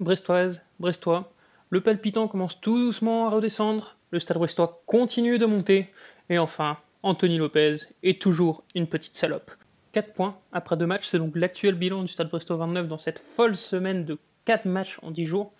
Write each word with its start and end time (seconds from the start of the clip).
Brestoise, 0.00 0.62
Brestois, 0.78 1.30
le 1.68 1.82
palpitant 1.82 2.26
commence 2.26 2.58
tout 2.58 2.78
doucement 2.78 3.26
à 3.26 3.30
redescendre, 3.30 3.98
le 4.10 4.18
stade 4.18 4.38
brestois 4.38 4.82
continue 4.86 5.36
de 5.36 5.44
monter, 5.44 5.90
et 6.30 6.38
enfin, 6.38 6.78
Anthony 7.02 7.36
Lopez 7.36 7.76
est 8.02 8.20
toujours 8.20 8.64
une 8.74 8.86
petite 8.86 9.16
salope. 9.18 9.50
4 9.92 10.14
points 10.14 10.38
après 10.52 10.78
2 10.78 10.86
matchs, 10.86 11.04
c'est 11.04 11.18
donc 11.18 11.36
l'actuel 11.36 11.74
bilan 11.74 12.02
du 12.02 12.08
stade 12.08 12.30
brestois 12.30 12.56
29 12.56 12.88
dans 12.88 12.98
cette 12.98 13.18
folle 13.18 13.56
semaine 13.56 14.06
de 14.06 14.18
4 14.46 14.64
matchs 14.64 14.98
en 15.02 15.10
10 15.10 15.26
jours. 15.26 15.52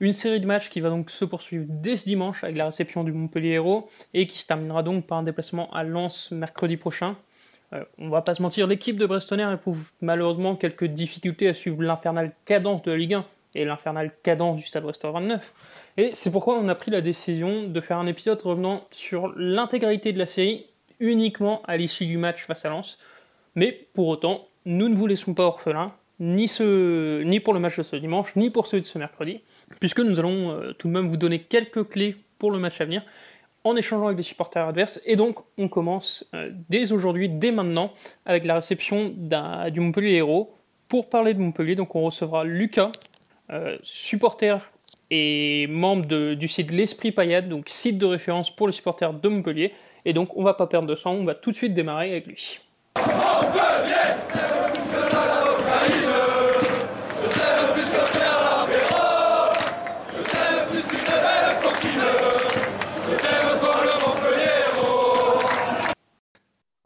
Une 0.00 0.12
série 0.12 0.40
de 0.40 0.46
matchs 0.46 0.68
qui 0.68 0.80
va 0.80 0.90
donc 0.90 1.08
se 1.08 1.24
poursuivre 1.24 1.64
dès 1.66 1.96
ce 1.96 2.04
dimanche 2.04 2.44
avec 2.44 2.58
la 2.58 2.66
réception 2.66 3.02
du 3.02 3.12
Montpellier 3.12 3.52
Hérault 3.52 3.88
et 4.12 4.26
qui 4.26 4.38
se 4.38 4.46
terminera 4.46 4.82
donc 4.82 5.06
par 5.06 5.16
un 5.16 5.22
déplacement 5.22 5.72
à 5.72 5.84
Lens 5.84 6.30
mercredi 6.32 6.76
prochain. 6.76 7.16
Euh, 7.72 7.82
on 7.96 8.10
va 8.10 8.20
pas 8.20 8.34
se 8.34 8.42
mentir, 8.42 8.66
l'équipe 8.66 8.98
de 8.98 9.06
Brestonner 9.06 9.50
éprouve 9.52 9.90
malheureusement 10.02 10.54
quelques 10.54 10.84
difficultés 10.84 11.48
à 11.48 11.54
suivre 11.54 11.82
l'infernale 11.82 12.32
cadence 12.44 12.82
de 12.82 12.90
la 12.90 12.98
Ligue 12.98 13.14
1 13.14 13.26
et 13.56 13.64
l'infernale 13.64 14.12
cadence 14.22 14.56
du 14.56 14.62
Stade 14.62 14.82
Brestois 14.82 15.10
29. 15.10 15.52
Et 15.96 16.10
c'est 16.12 16.30
pourquoi 16.30 16.58
on 16.58 16.68
a 16.68 16.74
pris 16.74 16.90
la 16.90 17.00
décision 17.00 17.64
de 17.64 17.80
faire 17.80 17.98
un 17.98 18.06
épisode 18.06 18.40
revenant 18.42 18.84
sur 18.90 19.32
l'intégralité 19.36 20.12
de 20.12 20.18
la 20.18 20.26
série 20.26 20.66
uniquement 21.00 21.62
à 21.66 21.76
l'issue 21.76 22.06
du 22.06 22.18
match 22.18 22.44
face 22.44 22.64
à 22.64 22.68
Lens. 22.68 22.98
Mais 23.54 23.88
pour 23.94 24.08
autant, 24.08 24.46
nous 24.64 24.88
ne 24.88 24.94
vous 24.94 25.06
laissons 25.06 25.34
pas 25.34 25.44
orphelins 25.44 25.92
ni, 26.20 26.48
ce, 26.48 27.22
ni 27.22 27.40
pour 27.40 27.54
le 27.54 27.60
match 27.60 27.76
de 27.76 27.82
ce 27.82 27.96
dimanche, 27.96 28.34
ni 28.36 28.50
pour 28.50 28.66
celui 28.66 28.82
de 28.82 28.86
ce 28.86 28.98
mercredi, 28.98 29.40
puisque 29.80 30.00
nous 30.00 30.18
allons 30.18 30.52
euh, 30.52 30.72
tout 30.72 30.88
de 30.88 30.92
même 30.92 31.08
vous 31.08 31.16
donner 31.16 31.40
quelques 31.40 31.88
clés 31.88 32.16
pour 32.38 32.50
le 32.50 32.58
match 32.58 32.80
à 32.80 32.84
venir 32.84 33.02
en 33.64 33.74
échangeant 33.76 34.06
avec 34.06 34.16
des 34.16 34.22
supporters 34.22 34.68
adverses. 34.68 35.00
Et 35.04 35.16
donc, 35.16 35.38
on 35.58 35.68
commence 35.68 36.24
euh, 36.34 36.50
dès 36.68 36.92
aujourd'hui, 36.92 37.28
dès 37.28 37.50
maintenant, 37.50 37.92
avec 38.24 38.44
la 38.44 38.54
réception 38.54 39.08
du 39.08 39.80
Montpellier 39.80 40.14
Héros. 40.14 40.52
Pour 40.88 41.08
parler 41.08 41.34
de 41.34 41.40
Montpellier, 41.40 41.74
donc 41.74 41.96
on 41.96 42.02
recevra 42.02 42.44
Lucas, 42.44 42.92
euh, 43.50 43.76
supporter 43.82 44.70
et 45.10 45.66
membre 45.68 46.34
du 46.34 46.48
site 46.48 46.72
L'Esprit 46.72 47.12
Payade, 47.12 47.48
donc 47.48 47.68
site 47.68 47.98
de 47.98 48.06
référence 48.06 48.54
pour 48.54 48.66
les 48.66 48.72
supporters 48.72 49.12
de 49.12 49.28
Montpellier. 49.28 49.72
Et 50.04 50.12
donc, 50.12 50.36
on 50.36 50.42
va 50.42 50.54
pas 50.54 50.66
perdre 50.66 50.88
de 50.88 50.94
temps, 50.94 51.12
on 51.12 51.24
va 51.24 51.34
tout 51.34 51.52
de 51.52 51.56
suite 51.56 51.74
démarrer 51.74 52.10
avec 52.10 52.26
lui. 52.26 52.60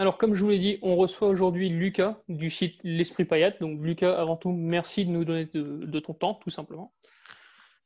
Alors, 0.00 0.16
comme 0.16 0.34
je 0.34 0.42
vous 0.42 0.48
l'ai 0.48 0.58
dit, 0.58 0.78
on 0.80 0.96
reçoit 0.96 1.28
aujourd'hui 1.28 1.68
Lucas 1.68 2.22
du 2.26 2.48
site 2.48 2.80
L'Esprit 2.84 3.26
Payat. 3.26 3.50
Donc, 3.60 3.78
Lucas, 3.82 4.18
avant 4.18 4.34
tout, 4.34 4.50
merci 4.50 5.04
de 5.04 5.10
nous 5.10 5.26
donner 5.26 5.44
de, 5.44 6.00
ton 6.00 6.14
temps, 6.14 6.40
tout 6.42 6.48
simplement. 6.48 6.94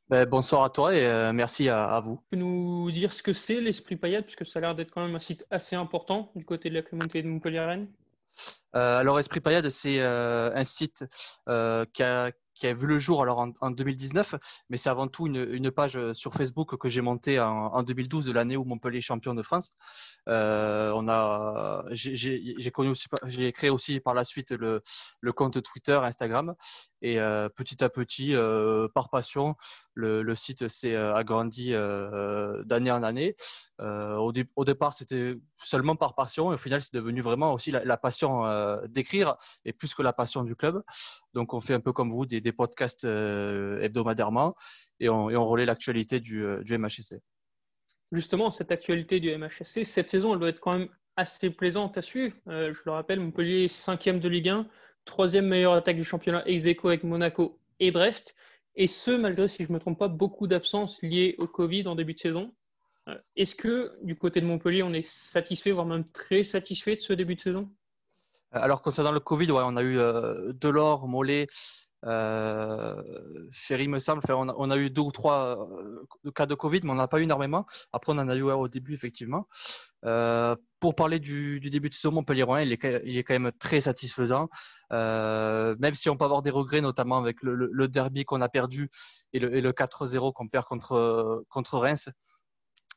Ben, 0.07 0.25
bonsoir 0.25 0.63
à 0.63 0.69
toi 0.69 0.95
et 0.95 1.05
euh, 1.05 1.33
merci 1.33 1.67
à, 1.67 1.99
vous. 1.99 2.15
Tu 2.15 2.23
peux 2.29 2.37
nous 2.37 2.89
dire 2.89 3.11
ce 3.11 3.21
que 3.21 3.33
c'est 3.33 3.59
l'Esprit 3.59 3.97
Payat, 3.97 4.21
puisque 4.21 4.45
ça 4.45 4.59
a 4.59 4.61
l'air 4.61 4.75
d'être 4.75 4.91
quand 4.91 5.05
même 5.05 5.13
un 5.13 5.19
site 5.19 5.45
assez 5.51 5.75
important 5.75 6.31
du 6.35 6.45
côté 6.45 6.69
de 6.69 6.75
la 6.75 6.83
communauté 6.83 7.21
de 7.21 7.27
Montpellier-Rennes? 7.27 7.89
Euh, 8.77 8.99
alors, 8.99 9.19
Esprit 9.19 9.41
Payade, 9.41 9.67
c'est 9.67 9.99
euh, 9.99 10.55
un 10.55 10.63
site 10.63 11.03
qui 11.45 12.01
a, 12.01 12.31
qui 12.55 12.67
a 12.67 12.73
vu 12.73 12.87
le 12.87 12.97
jour 12.97 13.21
alors 13.21 13.47
en, 13.59 13.71
2019, 13.71 14.35
mais 14.69 14.77
c'est 14.77 14.89
avant 14.89 15.07
tout 15.07 15.27
une, 15.27 15.71
page 15.71 15.99
sur 16.13 16.33
Facebook 16.33 16.77
que 16.77 16.87
j'ai 16.89 17.01
montée 17.01 17.39
en, 17.39 17.67
en 17.67 17.83
2012, 17.83 18.31
l'année 18.33 18.57
où 18.57 18.63
Montpellier 18.63 18.99
est 18.99 19.01
champion 19.01 19.33
de 19.33 19.41
France. 19.41 19.71
Euh, 20.29 20.91
on 20.95 21.07
a, 21.09 21.83
j'ai 21.91 22.71
aussi, 22.77 23.07
créé 23.53 23.69
aussi 23.69 23.99
par 23.99 24.13
la 24.13 24.23
suite 24.23 24.51
le, 24.51 24.81
compte 25.33 25.61
Twitter, 25.61 25.99
Instagram, 26.01 26.55
et 27.01 27.19
euh, 27.19 27.49
petit 27.49 27.83
à 27.83 27.89
petit, 27.89 28.35
euh, 28.35 28.87
par 28.93 29.09
passion, 29.09 29.55
le, 29.95 30.35
site 30.35 30.67
s'est 30.67 30.93
euh, 30.93 31.15
agrandi 31.15 31.73
euh, 31.73 32.63
d'année 32.65 32.91
en 32.91 33.03
année. 33.03 33.35
Euh, 33.81 34.15
au, 34.15 34.31
départ, 34.65 34.93
c'était 34.93 35.35
seulement 35.57 35.95
par 35.95 36.15
passion, 36.15 36.51
et 36.51 36.55
au 36.55 36.57
final, 36.57 36.81
c'est 36.81 36.93
devenu 36.93 37.21
vraiment 37.21 37.53
aussi 37.53 37.71
la, 37.71 37.97
passion 37.97 38.43
d'écrire, 38.87 39.35
et 39.63 39.73
plus 39.73 39.95
que 39.95 40.01
la 40.01 40.13
passion 40.13 40.43
du 40.43 40.55
club. 40.55 40.83
Donc, 41.33 41.53
on 41.53 41.59
fait 41.59 41.73
un 41.73 41.79
peu 41.79 41.93
comme 41.93 42.09
vous 42.09 42.25
des 42.25 42.51
podcasts 42.51 43.05
euh, 43.05 43.81
hebdomadairement 43.81 44.55
et 44.99 45.09
on, 45.09 45.45
relaie 45.45 45.65
l'actualité 45.65 46.19
du, 46.19 46.43
euh, 46.43 46.63
du 46.63 46.77
MHSC. 46.77 47.15
Justement, 48.11 48.51
cette 48.51 48.71
actualité 48.71 49.19
du 49.19 49.35
MHSC, 49.35 49.83
cette 49.83 50.09
saison, 50.09 50.33
elle 50.33 50.39
doit 50.39 50.49
être 50.49 50.59
quand 50.59 50.73
même 50.73 50.89
assez 51.15 51.49
plaisante 51.49 51.97
à 51.97 52.01
suivre. 52.01 52.35
Euh, 52.47 52.73
je 52.73 52.81
le 52.85 52.91
rappelle, 52.91 53.19
Montpellier 53.19 53.67
cinquième 53.67 54.19
de 54.19 54.29
Ligue 54.29 54.49
1, 54.49 54.67
troisième 55.05 55.47
meilleure 55.47 55.73
attaque 55.73 55.97
du 55.97 56.03
championnat 56.03 56.47
ex 56.47 56.65
aequo 56.65 56.89
avec 56.89 57.03
Monaco 57.03 57.59
et 57.79 57.91
Brest. 57.91 58.35
Et 58.75 58.87
ce, 58.87 59.11
malgré, 59.11 59.47
si 59.47 59.63
je 59.63 59.69
ne 59.69 59.73
me 59.73 59.79
trompe 59.79 59.99
pas, 59.99 60.07
beaucoup 60.07 60.47
d'absences 60.47 61.01
liées 61.01 61.35
au 61.37 61.47
Covid 61.47 61.87
en 61.87 61.95
début 61.95 62.13
de 62.13 62.19
saison. 62.19 62.53
Est-ce 63.35 63.55
que 63.55 63.91
du 64.03 64.15
côté 64.15 64.41
de 64.41 64.45
Montpellier, 64.45 64.83
on 64.83 64.93
est 64.93 65.05
satisfait, 65.05 65.71
voire 65.71 65.85
même 65.85 66.09
très 66.09 66.43
satisfait 66.43 66.95
de 66.95 67.01
ce 67.01 67.13
début 67.13 67.35
de 67.35 67.41
saison? 67.41 67.69
Alors, 68.51 68.81
concernant 68.81 69.11
le 69.11 69.19
Covid, 69.19 69.51
ouais, 69.51 69.63
on 69.63 69.75
a 69.75 69.83
eu 69.83 69.97
Delors, 70.53 71.07
Mollet, 71.07 71.47
euh, 72.05 73.01
Ferry 73.51 73.87
me 73.87 73.99
semble, 73.99 74.21
on, 74.29 74.69
a, 74.69 74.77
eu 74.77 74.89
deux 74.89 75.01
ou 75.01 75.11
trois 75.11 75.67
euh, 75.71 76.31
cas 76.31 76.45
de 76.45 76.53
Covid, 76.53 76.81
mais 76.83 76.91
on 76.91 76.95
n'a 76.95 77.07
pas 77.07 77.19
eu 77.19 77.23
énormément. 77.23 77.65
Après, 77.93 78.13
on 78.13 78.17
en 78.17 78.29
a 78.29 78.35
eu 78.35 78.43
au 78.43 78.67
début, 78.67 78.93
effectivement. 78.93 79.47
Euh, 80.03 80.55
pour 80.79 80.93
parler 80.93 81.19
du, 81.19 81.59
début 81.59 81.89
de 81.89 81.95
saison 81.95 82.11
montpellier 82.11 82.45
il 82.61 82.73
est, 82.73 83.01
il 83.05 83.17
est 83.17 83.23
quand 83.23 83.33
même 83.33 83.51
très 83.57 83.81
satisfaisant. 83.81 84.49
même 84.91 85.95
si 85.95 86.09
on 86.09 86.17
peut 86.17 86.25
avoir 86.25 86.43
des 86.43 86.51
regrets, 86.51 86.81
notamment 86.81 87.17
avec 87.17 87.37
le, 87.41 87.87
derby 87.87 88.23
qu'on 88.23 88.41
a 88.41 88.49
perdu 88.49 88.89
et 89.33 89.39
le, 89.39 89.71
4-0 89.71 90.33
qu'on 90.33 90.47
perd 90.47 90.65
contre 90.65 91.77
Reims. 91.79 92.09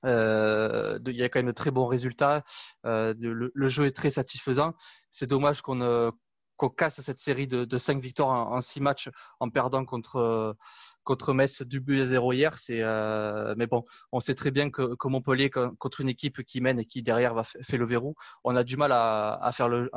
Il 0.05 1.17
y 1.17 1.23
a 1.23 1.29
quand 1.29 1.39
même 1.41 1.47
de 1.47 1.53
très 1.53 1.71
bons 1.71 1.87
résultats. 1.87 2.43
le, 2.85 3.51
le, 3.53 3.69
jeu 3.69 3.87
est 3.87 3.97
très 3.97 4.11
satisfaisant. 4.11 4.75
C'est 5.11 5.27
dommage 5.27 5.63
qu'on 5.63 6.13
qu'on 6.59 6.69
casse 6.69 7.01
cette 7.01 7.21
série 7.21 7.49
de, 7.49 7.65
de 7.65 7.79
5 7.79 8.03
victoires 8.03 8.53
en, 8.53 8.61
6 8.61 8.81
matchs 8.81 9.09
en 9.41 9.49
perdant 9.49 9.87
contre, 9.87 10.57
contre 11.05 11.33
Metz 11.33 11.63
du 11.63 11.81
but 11.81 12.03
à 12.03 12.05
0 12.05 12.33
hier. 12.35 12.57
Euh, 12.71 13.55
mais 13.57 13.67
bon, 13.67 13.85
on 14.13 14.21
sait 14.21 14.35
très 14.35 14.51
bien 14.51 14.69
que, 14.71 14.97
que, 14.97 15.09
Montpellier, 15.09 15.51
contre 15.51 16.03
une 16.03 16.09
équipe 16.11 16.43
qui 16.43 16.61
mène 16.61 16.81
et 16.81 16.85
qui 16.85 17.03
derrière 17.03 17.33
va 17.33 17.45
faire 17.45 17.79
le 17.79 17.87
verrou, 17.87 18.15
on 18.45 18.57
a 18.57 18.65
du 18.65 18.77
mal 18.77 18.91
à, 18.93 19.51
faire 19.55 19.69
le, 19.69 19.89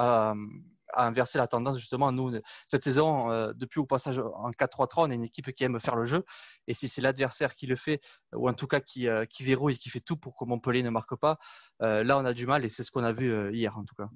à, 0.94 1.08
inverser 1.08 1.38
la 1.38 1.48
tendance 1.48 1.78
justement. 1.78 2.12
Nous, 2.12 2.40
cette 2.66 2.84
saison, 2.84 3.32
euh, 3.32 3.54
depuis 3.54 3.80
au 3.80 3.86
passage 3.86 4.20
en 4.20 4.52
4-3-3, 4.52 5.08
on 5.08 5.12
est 5.12 5.16
une 5.16 5.24
équipe 5.24 5.52
qui 5.52 5.64
aime 5.64 5.80
faire 5.80 5.96
le 5.96 6.06
jeu. 6.06 6.24
Et 6.68 6.74
si 6.74 6.88
c'est 6.88 7.02
l'adversaire 7.02 7.56
qui 7.56 7.68
le 7.68 7.76
fait, 7.76 8.02
ou 8.34 8.50
en 8.50 8.54
tout 8.54 8.68
cas 8.68 8.80
qui, 8.80 9.08
euh, 9.08 9.26
qui 9.26 9.44
verrouille 9.44 9.74
et 9.74 9.78
qui 9.78 9.90
fait 9.90 10.00
tout 10.00 10.18
pour 10.18 10.36
que 10.36 10.46
Montpellier 10.46 10.84
ne 10.84 10.90
marque 10.90 11.16
pas, 11.16 11.38
euh, 11.82 12.04
là 12.04 12.18
on 12.18 12.26
a 12.26 12.34
du 12.34 12.46
mal 12.46 12.66
et 12.66 12.70
c'est 12.70 12.84
ce 12.84 12.92
qu'on 12.92 13.04
a 13.04 13.12
vu 13.12 13.54
hier 13.54 13.78
en 13.78 13.84
tout 13.84 13.96
cas. 13.96 14.10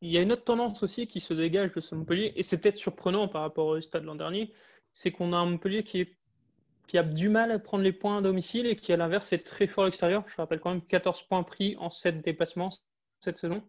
Il 0.00 0.10
y 0.10 0.18
a 0.18 0.22
une 0.22 0.32
autre 0.32 0.44
tendance 0.44 0.82
aussi 0.82 1.06
qui 1.06 1.20
se 1.20 1.32
dégage 1.32 1.72
de 1.72 1.80
ce 1.80 1.94
Montpellier, 1.94 2.32
et 2.34 2.42
c'est 2.42 2.58
peut-être 2.60 2.76
surprenant 2.76 3.28
par 3.28 3.42
rapport 3.42 3.66
au 3.68 3.80
stade 3.80 4.02
l'an 4.02 4.16
dernier, 4.16 4.52
c'est 4.92 5.12
qu'on 5.12 5.32
a 5.32 5.36
un 5.36 5.46
Montpellier 5.46 5.84
qui, 5.84 6.08
qui, 6.88 6.98
a 6.98 7.04
du 7.04 7.28
mal 7.28 7.52
à 7.52 7.58
prendre 7.60 7.84
les 7.84 7.92
points 7.92 8.18
à 8.18 8.20
domicile 8.20 8.66
et 8.66 8.74
qui, 8.74 8.92
à 8.92 8.96
l'inverse, 8.96 9.32
est 9.32 9.46
très 9.46 9.68
fort 9.68 9.84
à 9.84 9.86
l'extérieur. 9.86 10.24
Je 10.26 10.36
rappelle 10.36 10.60
quand 10.60 10.70
même 10.70 10.84
14 10.84 11.22
points 11.28 11.44
pris 11.44 11.76
en 11.78 11.90
7 11.90 12.20
déplacements 12.20 12.70
cette 13.20 13.38
saison. 13.38 13.62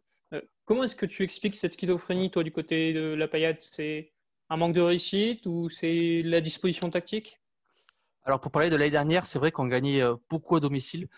Comment 0.66 0.84
est-ce 0.86 0.96
que 0.96 1.06
tu 1.06 1.24
expliques 1.24 1.56
cette 1.56 1.74
schizophrénie, 1.74 2.32
toi, 2.32 2.44
du 2.44 2.52
côté 2.52 2.94
de 2.94 3.14
la 3.14 3.28
paillade? 3.28 3.58
C'est 3.60 4.14
un 4.50 4.56
manque 4.56 4.74
de 4.74 4.82
réussite 4.82 5.46
ou 5.46 5.68
c'est 5.68 6.22
la 6.24 6.40
disposition 6.40 6.90
tactique? 6.90 7.40
Alors, 8.24 8.40
pour 8.40 8.52
parler 8.52 8.70
de 8.70 8.78
l'année 8.78 8.92
dernière, 8.92 9.26
c'est 9.26 9.40
vrai 9.40 9.52
qu'on 9.52 9.68
gagnait 9.68 10.02
euh, 10.02 10.16
beaucoup 10.30 10.56
à 10.56 10.62
domicile. 10.62 11.10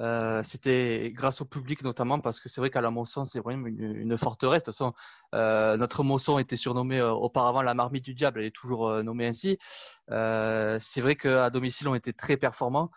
Euh, 0.00 0.42
c'était 0.44 1.10
grâce 1.12 1.40
au 1.40 1.44
public 1.44 1.82
notamment 1.82 2.20
parce 2.20 2.38
que 2.38 2.48
c'est 2.48 2.60
vrai 2.60 2.70
qu'à 2.70 2.80
la 2.80 2.92
Mosson 2.92 3.24
c'est 3.24 3.40
vraiment 3.40 3.66
une, 3.66 4.16
forteresse. 4.16 4.62
De 4.62 4.66
toute 4.66 4.74
façon, 4.74 4.92
euh, 5.34 5.76
notre 5.76 6.04
Mosson 6.04 6.38
était 6.38 6.56
surnommée 6.56 7.02
auparavant 7.02 7.62
la 7.62 7.74
marmite 7.74 8.04
du 8.04 8.14
diable, 8.14 8.38
elle 8.38 8.46
est 8.46 8.54
toujours 8.54 9.02
nommée 9.02 9.26
ainsi. 9.26 9.58
C'est 10.08 11.00
vrai 11.00 11.16
qu'à 11.16 11.50
domicile 11.50 11.88
on 11.88 11.96
était 11.96 12.12
très 12.12 12.36
performants. 12.36 12.92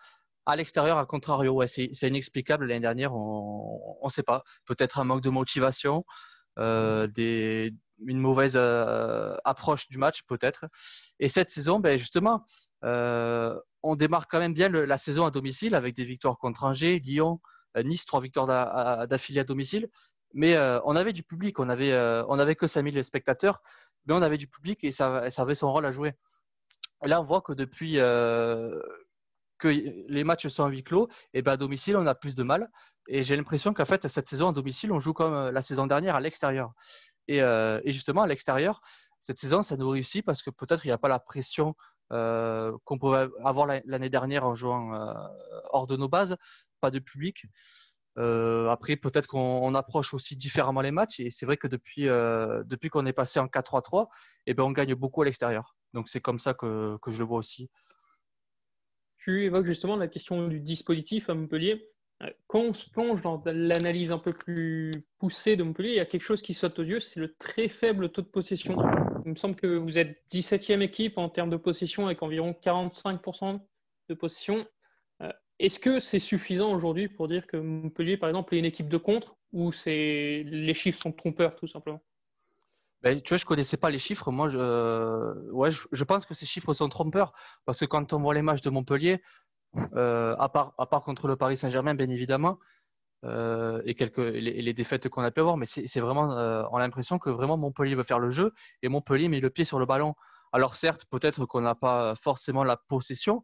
À 0.46 0.56
l'extérieur, 0.56 0.98
à 0.98 1.06
contrario, 1.06 1.52
ouais, 1.52 1.66
c'est 1.66 1.90
inexplicable. 2.02 2.66
L'année 2.66 2.80
dernière, 2.80 3.14
on 3.14 3.98
ne 4.02 4.10
sait 4.10 4.22
pas. 4.22 4.42
Peut-être 4.66 4.98
un 4.98 5.04
manque 5.04 5.22
de 5.22 5.30
motivation, 5.30 6.04
des, 6.56 7.72
une 8.06 8.18
mauvaise 8.18 8.56
approche 9.44 9.88
du 9.88 9.98
match, 9.98 10.22
peut-être. 10.24 10.66
Et 11.20 11.28
cette 11.28 11.50
saison, 11.50 11.80
ben 11.80 11.98
justement, 11.98 12.44
euh, 12.84 13.58
on 13.82 13.96
démarre 13.96 14.28
quand 14.28 14.38
même 14.38 14.54
bien 14.54 14.68
la 14.68 14.98
saison 14.98 15.26
à 15.26 15.30
domicile 15.30 15.74
avec 15.74 15.94
des 15.94 16.04
victoires 16.04 16.38
contre 16.38 16.64
Angers, 16.64 16.98
Lyon, 16.98 17.40
euh, 17.76 17.82
Nice, 17.82 18.06
trois 18.06 18.20
victoires 18.20 18.46
d'affilée 19.06 19.40
à 19.40 19.44
domicile. 19.44 19.88
Mais 20.34 20.54
euh, 20.56 20.80
on 20.84 20.96
avait 20.96 21.12
du 21.12 21.22
public, 21.22 21.58
on 21.58 21.68
avait, 21.68 21.94
on 22.28 22.38
avait 22.38 22.56
que 22.56 22.66
5000 22.66 23.02
spectateurs, 23.04 23.60
mais 24.06 24.14
on 24.14 24.22
avait 24.22 24.38
du 24.38 24.48
public 24.48 24.82
et 24.84 24.90
ça, 24.90 25.30
ça 25.30 25.42
avait 25.42 25.54
son 25.54 25.72
rôle 25.72 25.86
à 25.86 25.92
jouer. 25.92 26.14
Et 27.04 27.08
là, 27.08 27.20
on 27.20 27.24
voit 27.24 27.42
que 27.42 27.52
depuis 27.52 27.98
que 29.62 29.68
les 29.68 30.24
matchs 30.24 30.48
sont 30.48 30.64
à 30.64 30.68
huis 30.68 30.82
clos, 30.82 31.08
et 31.32 31.38
eh 31.38 31.42
ben 31.42 31.52
à 31.52 31.56
domicile, 31.56 31.96
on 31.96 32.06
a 32.06 32.14
plus 32.14 32.34
de 32.34 32.42
mal. 32.42 32.68
Et 33.08 33.22
j'ai 33.22 33.36
l'impression 33.36 33.72
qu'en 33.72 33.84
fait, 33.84 34.08
cette 34.08 34.28
saison 34.28 34.48
à 34.48 34.52
domicile, 34.52 34.92
on 34.92 35.00
joue 35.00 35.12
comme 35.12 35.50
la 35.50 35.62
saison 35.62 35.86
dernière 35.86 36.16
à 36.16 36.20
l'extérieur. 36.20 36.72
Et, 37.28 37.38
et, 37.38 37.92
justement, 37.92 38.22
à 38.22 38.26
l'extérieur, 38.26 38.80
cette 39.20 39.38
saison, 39.38 39.62
ça 39.62 39.76
nous 39.76 39.88
réussit 39.88 40.24
parce 40.24 40.42
que 40.42 40.50
peut-être 40.50 40.84
il 40.84 40.88
n'y 40.88 40.92
a 40.92 40.98
pas 40.98 41.08
la 41.08 41.20
pression 41.20 41.74
qu'on 42.10 42.98
pouvait 42.98 43.28
avoir 43.44 43.66
l'année 43.84 44.10
dernière 44.10 44.44
en 44.44 44.54
jouant 44.54 44.92
hors 45.70 45.86
de 45.86 45.96
nos 45.96 46.08
bases, 46.08 46.36
pas 46.80 46.90
de 46.90 46.98
public. 46.98 47.46
après, 48.16 48.96
peut-être 48.96 49.28
qu'on 49.28 49.74
approche 49.74 50.12
aussi 50.14 50.36
différemment 50.36 50.82
les 50.82 50.90
matchs. 50.90 51.20
Et 51.20 51.30
c'est 51.30 51.46
vrai 51.46 51.56
que 51.56 51.68
depuis, 51.68 52.04
depuis 52.04 52.90
qu'on 52.90 53.06
est 53.06 53.12
passé 53.12 53.40
en 53.40 53.46
4-3-3, 53.46 54.08
eh 54.46 54.54
ben, 54.54 54.64
on 54.64 54.72
gagne 54.72 54.94
beaucoup 54.94 55.22
à 55.22 55.24
l'extérieur. 55.24 55.76
Donc 55.94 56.08
c'est 56.08 56.20
comme 56.20 56.38
ça 56.38 56.54
que, 56.54 56.98
je 57.06 57.18
le 57.18 57.24
vois 57.24 57.38
aussi. 57.38 57.70
Tu 59.24 59.44
évoques 59.44 59.66
justement 59.66 59.94
la 59.94 60.08
question 60.08 60.48
du 60.48 60.58
dispositif 60.58 61.30
à 61.30 61.34
Montpellier. 61.34 61.88
Euh, 62.22 62.30
quand 62.48 62.60
on 62.60 62.74
se 62.74 62.90
plonge 62.90 63.22
dans 63.22 63.40
l'analyse 63.46 64.10
un 64.10 64.18
peu 64.18 64.32
plus 64.32 64.90
poussée 65.18 65.54
de 65.54 65.62
Montpellier, 65.62 65.90
il 65.90 65.96
y 65.96 66.00
a 66.00 66.06
quelque 66.06 66.22
chose 66.22 66.42
qui 66.42 66.54
saute 66.54 66.76
aux 66.80 66.84
yeux, 66.84 66.98
c'est 66.98 67.20
le 67.20 67.32
très 67.34 67.68
faible 67.68 68.10
taux 68.10 68.22
de 68.22 68.26
possession. 68.26 68.76
Il 69.24 69.30
me 69.30 69.36
semble 69.36 69.54
que 69.54 69.68
vous 69.68 69.96
êtes 69.96 70.20
17e 70.32 70.80
équipe 70.80 71.18
en 71.18 71.28
termes 71.28 71.50
de 71.50 71.56
possession 71.56 72.06
avec 72.06 72.20
environ 72.24 72.50
45% 72.50 73.60
de 74.08 74.14
possession. 74.14 74.66
Euh, 75.20 75.32
est-ce 75.60 75.78
que 75.78 76.00
c'est 76.00 76.18
suffisant 76.18 76.74
aujourd'hui 76.74 77.06
pour 77.06 77.28
dire 77.28 77.46
que 77.46 77.56
Montpellier, 77.56 78.16
par 78.16 78.28
exemple, 78.28 78.56
est 78.56 78.58
une 78.58 78.64
équipe 78.64 78.88
de 78.88 78.96
contre 78.96 79.36
ou 79.52 79.70
les 79.86 80.74
chiffres 80.74 81.00
sont 81.00 81.12
trompeurs 81.12 81.54
tout 81.54 81.68
simplement? 81.68 82.02
Ben, 83.02 83.20
tu 83.20 83.30
vois, 83.30 83.36
je 83.36 83.44
connaissais 83.46 83.76
pas 83.76 83.90
les 83.90 83.98
chiffres. 83.98 84.30
Moi, 84.30 84.48
je, 84.48 84.58
euh, 84.58 85.34
ouais, 85.50 85.70
je, 85.70 86.04
pense 86.04 86.24
que 86.24 86.34
ces 86.34 86.46
chiffres 86.46 86.72
sont 86.72 86.88
trompeurs 86.88 87.32
parce 87.64 87.80
que 87.80 87.84
quand 87.84 88.12
on 88.12 88.20
voit 88.20 88.34
les 88.34 88.42
matchs 88.42 88.62
de 88.62 88.70
Montpellier, 88.70 89.20
euh, 89.96 90.36
à, 90.38 90.48
part, 90.48 90.74
à 90.78 90.86
part 90.86 91.02
contre 91.02 91.26
le 91.26 91.36
Paris 91.36 91.56
Saint-Germain, 91.56 91.94
bien 91.94 92.08
évidemment, 92.08 92.58
euh, 93.24 93.82
et 93.86 93.94
quelques 93.94 94.18
les, 94.18 94.62
les 94.62 94.72
défaites 94.74 95.08
qu'on 95.08 95.22
a 95.22 95.30
pu 95.30 95.40
avoir, 95.40 95.56
mais 95.56 95.66
c'est 95.66 96.00
vraiment, 96.00 96.28
on 96.72 96.76
a 96.76 96.80
l'impression 96.80 97.18
que 97.18 97.30
vraiment 97.30 97.56
Montpellier 97.56 97.94
veut 97.94 98.02
faire 98.02 98.18
le 98.18 98.30
jeu 98.30 98.52
et 98.82 98.88
Montpellier 98.88 99.28
met 99.28 99.40
le 99.40 99.50
pied 99.50 99.64
sur 99.64 99.78
le 99.78 99.86
ballon. 99.86 100.14
Alors 100.52 100.74
certes, 100.76 101.06
peut-être 101.10 101.46
qu'on 101.46 101.60
n'a 101.60 101.74
pas 101.74 102.14
forcément 102.14 102.64
la 102.64 102.76
possession, 102.76 103.42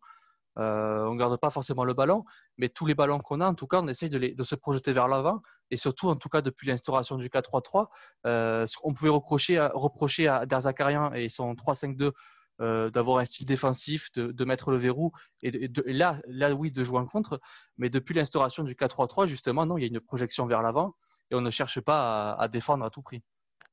euh, 0.58 1.05
on 1.06 1.14
ne 1.14 1.19
garde 1.19 1.37
pas 1.38 1.50
forcément 1.50 1.84
le 1.84 1.94
ballon, 1.94 2.25
mais 2.56 2.69
tous 2.69 2.87
les 2.87 2.94
ballons 2.94 3.19
qu'on 3.19 3.40
a, 3.40 3.46
en 3.46 3.55
tout 3.55 3.66
cas, 3.66 3.81
on 3.81 3.88
essaye 3.88 4.10
de, 4.10 4.43
se 4.43 4.55
projeter 4.55 4.93
vers 4.93 5.08
l'avant. 5.08 5.40
Et 5.70 5.76
surtout, 5.76 6.08
en 6.08 6.16
tout 6.16 6.28
cas, 6.28 6.40
depuis 6.40 6.66
l'instauration 6.66 7.16
du 7.16 7.28
4-3-3, 7.28 7.87
euh, 8.26 8.66
on 8.82 8.93
pouvait 8.93 9.10
reprocher 9.10 9.58
à, 9.58 9.70
reprocher 9.75 10.28
à 10.28 10.46
Derzakarian 10.46 11.12
et 11.12 11.28
son 11.28 11.55
3-5-2 11.55 12.12
euh, 12.60 12.90
d'avoir 12.90 13.19
un 13.19 13.25
style 13.25 13.46
défensif, 13.46 14.10
de, 14.14 14.44
mettre 14.44 14.72
le 14.72 14.78
verrou, 14.78 15.12
et, 15.43 15.70
là, 15.87 16.20
là, 16.26 16.52
oui, 16.55 16.72
de 16.72 16.82
jouer 16.82 16.99
en 16.99 17.06
contre. 17.06 17.40
Mais 17.76 17.88
depuis 17.88 18.14
l'instauration 18.14 18.64
du 18.64 18.75
4-3-3, 18.75 19.26
justement, 19.26 19.64
non, 19.64 19.78
il 19.78 19.82
y 19.82 19.84
a 19.84 19.88
une 19.88 20.00
projection 20.00 20.46
vers 20.46 20.62
l'avant 20.62 20.96
et 21.31 21.37
on 21.37 21.40
ne 21.40 21.50
cherche 21.50 21.81
pas 21.81 22.32
à 22.32 22.49
défendre 22.49 22.84
à 22.84 22.90
tout 22.90 23.02
prix. 23.02 23.22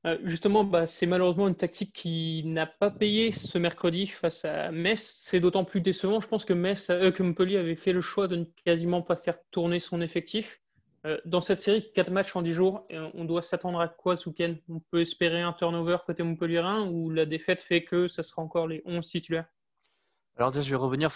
Euh, 0.06 0.18
justement, 0.22 0.62
bah, 0.62 0.86
c'est 0.86 1.06
malheureusement 1.06 1.48
une 1.48 1.56
tactique 1.56 1.92
qui 1.92 2.44
n'a 2.44 2.66
pas 2.66 2.90
payé 2.90 3.32
ce 3.32 3.58
mercredi 3.58 4.06
face 4.06 4.44
à 4.44 4.70
Metz. 4.70 5.00
C'est 5.00 5.40
d'autant 5.40 5.64
plus 5.64 5.80
décevant. 5.80 6.20
Je 6.20 6.28
pense 6.28 6.44
que, 6.44 6.52
Metz, 6.52 6.90
euh, 6.90 7.10
que 7.10 7.24
Montpellier 7.24 7.56
avait 7.56 7.74
fait 7.74 7.92
le 7.92 8.00
choix 8.00 8.28
de 8.28 8.36
ne 8.36 8.44
quasiment 8.64 9.02
pas 9.02 9.16
faire 9.16 9.38
tourner 9.50 9.80
son 9.80 10.00
effectif. 10.00 10.60
Euh, 11.06 11.18
dans 11.24 11.40
cette 11.40 11.60
série, 11.60 11.90
4 11.92 12.10
matchs 12.12 12.36
en 12.36 12.42
10 12.42 12.52
jours, 12.52 12.86
on 12.90 13.24
doit 13.24 13.42
s'attendre 13.42 13.80
à 13.80 13.88
quoi 13.88 14.14
ce 14.14 14.28
week-end? 14.28 14.54
On 14.68 14.78
peut 14.78 15.00
espérer 15.00 15.42
un 15.42 15.52
turnover 15.52 15.96
côté 16.06 16.22
Montpellier-Rhin 16.22 16.86
ou 16.88 17.10
la 17.10 17.26
défaite 17.26 17.60
fait 17.60 17.82
que 17.82 18.06
ça 18.06 18.22
sera 18.22 18.42
encore 18.42 18.68
les 18.68 18.82
11 18.86 19.06
titulaires? 19.06 19.46
Alors 20.36 20.52
déjà, 20.52 20.62
je 20.62 20.70
vais 20.70 20.76
revenir 20.76 21.10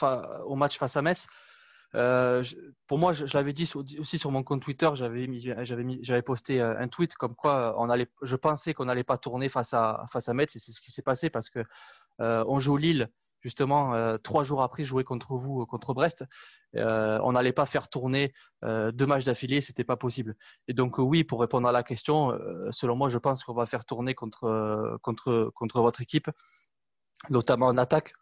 au 0.47 0.57
match 0.57 0.79
face 0.79 0.97
à 0.97 1.03
Metz. 1.03 1.29
Euh, 1.95 2.45
pour 2.87 2.99
moi, 2.99 3.13
je, 3.13 3.25
l'avais 3.35 3.53
dit 3.53 3.71
aussi 3.99 4.19
sur 4.19 4.31
mon 4.31 4.43
compte 4.43 4.63
Twitter, 4.63 4.91
j'avais 4.95 6.23
posté 6.23 6.61
euh, 6.61 6.79
un 6.79 6.89
tweet 6.89 7.15
comme 7.17 7.35
quoi 7.35 7.75
on 7.79 7.89
allait, 7.91 8.09
je 8.23 8.37
pensais 8.37 8.75
qu'on 8.75 8.85
n'allait 8.85 9.05
pas 9.05 9.19
tourner 9.19 9.49
face 9.49 9.75
à 9.75 10.05
face 10.11 10.29
à 10.29 10.35
Metz 10.35 10.55
et 10.55 10.59
c'est 10.59 10.73
ce 10.73 10.81
qui 10.81 10.93
s'est 10.93 11.03
passé 11.03 11.31
parce 11.31 11.51
que 11.51 11.61
euh, 12.21 12.45
on 12.47 12.61
joue 12.61 12.77
Lille 12.77 13.09
justement 13.43 14.19
trois 14.19 14.45
jours 14.45 14.63
après 14.63 14.85
jouer 14.85 15.03
contre 15.03 15.35
vous 15.35 15.65
contre 15.65 15.95
Brest, 15.95 16.27
on 16.75 17.33
n'allait 17.33 17.55
pas 17.55 17.65
faire 17.65 17.89
tourner 17.89 18.35
deux 18.63 19.07
matchs 19.07 19.25
d'affilée, 19.25 19.63
c'était 19.63 19.83
pas 19.83 19.97
possible. 19.97 20.37
Et 20.69 20.75
donc 20.75 20.99
oui, 20.99 21.25
pour 21.25 21.41
répondre 21.41 21.67
à 21.67 21.73
la 21.73 21.83
question, 21.83 22.39
selon 22.71 22.97
moi, 22.97 23.09
je 23.09 23.17
pense 23.17 23.43
qu'on 23.43 23.55
va 23.55 23.65
faire 23.65 23.87
tourner 23.87 24.15
contre 24.15 24.99
contre 25.01 25.51
contre 25.55 25.81
votre 25.81 26.03
équipe 26.03 26.31
notamment 27.29 27.67
en 27.67 27.77
attaque. 27.77 28.15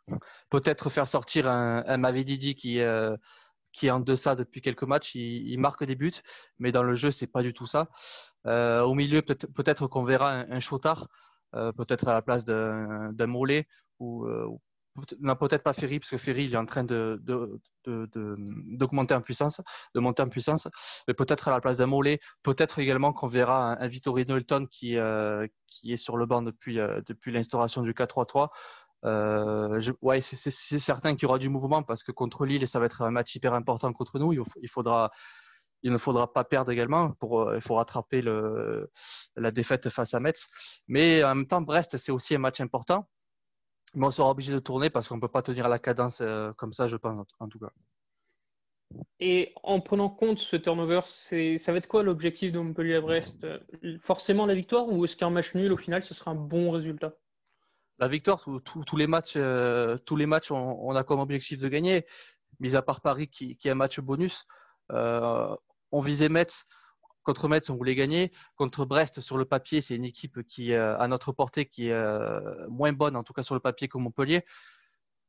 Peut-être 0.51 0.91
faire 0.91 1.07
sortir 1.07 1.49
un, 1.49 1.85
un 1.87 1.97
Mavididi 1.97 2.55
qui, 2.55 2.81
qui 3.79 3.87
est 3.87 3.91
en 3.91 4.01
deçà 4.01 4.35
depuis 4.35 4.61
quelques 4.61 4.83
matchs. 4.83 5.15
Il, 5.15 5.59
marque 5.59 5.85
des 5.85 5.95
buts, 5.95 6.21
mais 6.59 6.73
dans 6.73 6.83
le 6.83 6.97
jeu, 6.97 7.13
c'est 7.13 7.29
pas 7.29 7.43
du 7.43 7.55
tout 7.55 7.67
ça. 7.67 7.89
Euh, 8.47 8.83
au 8.83 8.95
milieu, 8.95 9.23
peut-être 9.23 9.87
qu'on 9.87 10.03
verra 10.03 10.33
un, 10.33 10.51
un 10.51 10.61
Chotard, 10.61 11.07
euh, 11.55 11.73
peut-être 11.73 12.09
à 12.09 12.13
la 12.13 12.23
place 12.23 12.45
d'un 12.45 13.27
Mollet 13.27 13.69
ou 14.01 14.27
euh, 14.27 14.49
peut-être 15.39 15.63
pas 15.63 15.73
Ferry, 15.73 16.01
parce 16.01 16.11
que 16.11 16.19
Ferry 16.19 16.47
il 16.47 16.55
est 16.55 16.57
en 16.57 16.67
train 16.67 16.83
de, 16.83 17.23
d'augmenter 17.85 19.15
en 19.15 19.21
puissance, 19.21 19.61
de 19.95 20.01
monter 20.01 20.23
en 20.23 20.29
puissance, 20.29 20.67
mais 21.07 21.15
peut-être 21.15 21.47
à 21.47 21.53
la 21.53 21.61
place 21.61 21.79
d'un 21.79 21.87
Mollet, 21.87 22.19
peut-être 22.43 22.81
également 22.81 23.13
qu'on 23.13 23.29
verra 23.29 23.73
un, 23.73 23.81
un 23.81 23.87
Vittorino 23.87 24.37
qui, 24.71 24.97
qui 25.67 25.93
est 25.93 25.97
sur 25.97 26.17
le 26.17 26.27
banc 26.27 26.43
depuis, 26.43 26.79
depuis 27.07 27.31
l'instauration 27.31 27.83
du 27.83 27.93
4-3-3, 27.93 28.49
euh, 29.05 29.81
ouais, 30.03 30.21
c'est 30.21 30.51
certain 30.51 31.15
qu'il 31.15 31.25
y 31.25 31.27
aura 31.27 31.39
du 31.39 31.49
mouvement 31.49 31.83
parce 31.83 32.03
que 32.03 32.13
contre 32.13 32.47
Lille, 32.47 32.67
ça 32.67 32.81
va 32.81 32.87
être 32.87 33.03
un 33.03 33.11
match 33.11 33.35
hyper 33.35 33.55
important 33.55 33.93
contre 33.93 34.19
nous. 34.19 34.33
Il, 34.33 34.69
faudra, 34.69 35.11
il 35.83 35.93
ne 35.93 35.99
faudra 35.99 36.33
pas 36.33 36.45
perdre 36.45 36.71
également. 36.73 37.13
Pour, 37.13 37.43
euh, 37.43 37.57
il 37.57 37.61
faut 37.61 37.77
rattraper 37.77 38.23
la 38.23 39.51
défaite 39.51 39.89
face 39.89 40.15
à 40.15 40.21
Metz. 40.21 40.47
Mais 40.89 41.23
en 41.23 41.35
même 41.35 41.47
temps, 41.47 41.61
Brest, 41.61 41.97
c'est 41.97 42.13
aussi 42.13 42.35
un 42.35 42.39
match 42.39 42.61
important. 42.61 43.09
Mais 43.95 44.07
on 44.07 44.11
sera 44.11 44.31
obligé 44.31 44.53
de 44.53 44.59
tourner 44.59 44.91
parce 44.91 45.09
qu'on 45.09 45.17
ne 45.17 45.21
peut 45.21 45.29
pas 45.29 45.43
tenir 45.43 45.69
la 45.69 45.79
cadence 45.79 46.21
euh, 46.21 46.53
comme 46.55 46.73
ça, 46.73 46.87
je 46.87 46.97
pense, 46.97 47.19
en 47.39 47.49
tout 47.49 47.59
cas. 47.59 47.71
Et 49.21 49.53
en 49.63 49.81
prenant 49.81 50.09
compte 50.09 50.39
ce 50.39 50.57
turnover, 50.57 51.01
ça 51.05 51.73
va 51.73 51.79
être 51.79 51.89
quoi 51.89 52.03
l'objectif 52.03 52.53
de 52.53 52.59
Montpellier 52.59 52.97
à 52.97 53.01
Brest? 53.01 53.47
Forcément 54.01 54.47
la 54.47 54.55
victoire 54.55 54.89
ou 54.89 55.05
est-ce 55.05 55.17
qu'un 55.17 55.31
match 55.31 55.55
nul, 55.55 55.73
au 55.73 55.77
final, 55.77 56.03
ce 56.05 56.15
sera 56.15 56.31
un 56.31 56.35
bon 56.35 56.71
résultat? 56.71 57.15
La 57.99 58.09
victoire, 58.09 58.45
tous 58.65 58.97
les 58.97 59.07
matchs, 59.07 59.35
euh, 59.37 59.97
tous 60.07 60.17
les 60.17 60.27
matchs, 60.27 60.51
on, 60.51 60.95
a 60.95 61.03
comme 61.03 61.21
objectif 61.21 61.59
de 61.59 61.69
gagner. 61.69 62.07
Mis 62.61 62.77
à 62.77 62.83
part 62.83 63.01
Paris 63.01 63.29
qui, 63.29 63.59
est 63.63 63.71
un 63.71 63.75
match 63.75 64.01
bonus, 64.01 64.45
euh, 64.93 65.55
on 65.93 66.01
visait 66.01 66.29
Metz. 66.29 66.65
Contre 67.23 67.49
Metz, 67.49 67.69
on 67.71 67.77
voulait 67.77 67.95
gagner. 67.95 68.31
Contre 68.57 68.85
Brest, 68.85 69.21
sur 69.21 69.37
le 69.37 69.45
papier, 69.45 69.81
c'est 69.81 69.97
une 69.97 70.05
équipe 70.05 70.43
qui 70.45 70.73
euh, 70.73 70.97
à 70.99 71.09
notre 71.09 71.33
portée, 71.33 71.67
qui 71.67 71.89
est 71.89 72.69
moins 72.69 72.93
bonne, 72.93 73.17
en 73.17 73.25
tout 73.25 73.33
cas 73.33 73.43
sur 73.43 73.55
le 73.55 73.61
papier, 73.61 73.89
que 73.89 73.99
Montpellier. 73.99 74.45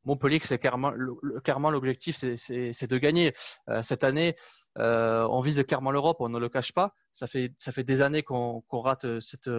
Montpellier, 0.06 0.40
c'est 0.42 0.60
clairement, 0.60 0.92
l'objectif, 0.92 2.16
c'est 2.16 2.88
de 2.88 2.98
gagner. 2.98 3.34
cette 3.82 4.04
année, 4.04 4.36
on 4.76 5.42
vise 5.42 5.62
clairement 5.64 5.92
l'Europe, 5.92 6.18
on 6.20 6.30
ne 6.30 6.40
le 6.40 6.50
cache 6.50 6.72
pas. 6.72 6.94
Ça 7.12 7.28
fait 7.28 7.84
des 7.84 8.02
années 8.02 8.24
qu'on 8.24 8.64
rate 8.72 9.20
cette, 9.20 9.50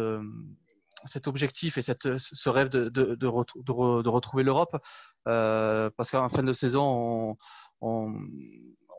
cet 1.05 1.29
objectif 1.29 1.79
et 1.79 1.83
cette, 1.83 2.19
ce 2.19 2.49
rêve 2.49 2.69
de, 2.69 2.89
de, 2.89 3.15
de, 3.15 3.27
retrouver 3.27 4.43
l'Europe, 4.43 4.77
euh, 5.29 5.91
parce 5.97 6.11
qu'en 6.11 6.29
fin 6.29 6.43
de 6.43 6.53
saison, 6.53 7.37
on, 7.81 8.13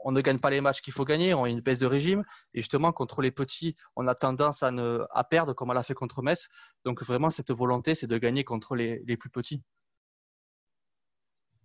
on, 0.04 0.12
ne 0.12 0.22
gagne 0.22 0.40
pas 0.40 0.50
les 0.50 0.62
matchs 0.62 0.82
qu'il 0.82 0.94
faut 0.94 1.06
gagner, 1.06 1.34
on 1.34 1.44
a 1.44 1.50
une 1.50 1.62
baisse 1.62 1.80
de 1.80 1.86
régime, 1.86 2.24
et 2.54 2.62
justement 2.62 2.92
contre 2.92 3.22
les 3.22 3.32
petits, 3.32 3.76
on 3.96 4.08
a 4.08 4.16
tendance 4.16 4.64
à, 4.64 4.72
ne, 4.72 5.06
à 5.12 5.24
perdre 5.24 5.54
comme 5.54 5.70
on 5.70 5.74
l'a 5.74 5.84
fait 5.84 5.94
contre 5.94 6.22
Metz. 6.22 6.50
Donc 6.84 7.04
vraiment, 7.04 7.30
cette 7.30 7.52
volonté, 7.52 7.96
c'est 7.96 8.08
de 8.08 8.18
gagner 8.18 8.44
contre 8.44 8.76
les, 8.76 9.02
les, 9.06 9.18
plus 9.18 9.30
petits. 9.30 9.62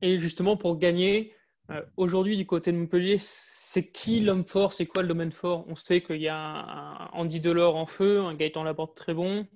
Et 0.03 0.19
justement, 0.19 0.57
pour 0.57 0.79
gagner, 0.79 1.35
euh, 1.71 1.83
aujourd'hui, 1.97 2.37
du 2.37 2.47
côté 2.47 2.73
de 2.73 2.77
Montpellier, 2.77 3.17
c'est 3.19 3.91
qui 3.91 4.21
l'homme 4.21 4.47
fort 4.47 4.73
C'est 4.73 4.87
quoi 4.87 5.03
le 5.03 5.09
domaine 5.09 5.33
fort? 5.33 5.65
On 5.69 5.75
sait 5.75 6.03
qu'il 6.03 6.21
y 6.21 6.29
a 6.29 7.11
Andy 7.13 7.41
Delors 7.41 7.77
en 7.77 7.87
feu, 7.87 8.21
un 8.21 8.35
Gaëtan 8.35 8.63
Laborde 8.63 8.95
très 8.95 9.15
bon, 9.15 9.47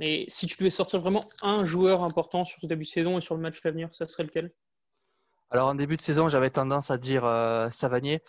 mais 0.00 0.24
si 0.28 0.46
tu 0.46 0.56
devais 0.56 0.70
sortir 0.70 0.98
vraiment 0.98 1.20
un 1.42 1.66
joueur 1.66 2.02
important 2.02 2.46
sur 2.46 2.58
ce 2.58 2.66
début 2.66 2.84
de 2.84 2.88
saison 2.88 3.18
et 3.18 3.20
sur 3.20 3.34
le 3.34 3.42
match 3.42 3.60
à 3.62 3.70
venir, 3.70 3.90
ça 3.92 4.08
serait 4.08 4.22
lequel? 4.22 4.50
Alors 5.50 5.68
en 5.68 5.74
début 5.74 5.98
de 5.98 6.00
saison, 6.00 6.30
j'avais 6.30 6.48
tendance 6.48 6.90
à 6.90 6.96
dire 6.96 7.26
euh, 7.26 7.68
Savanier. 7.70 8.22